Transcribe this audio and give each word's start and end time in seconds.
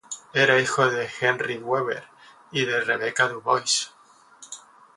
Era 0.33 0.59
hijo 0.59 0.89
de 0.89 1.07
Henry 1.21 1.57
Brewer 1.57 2.03
y 2.51 2.65
de 2.65 2.81
Rebecca 2.81 3.27
Du 3.29 3.39
Bois. 3.39 3.93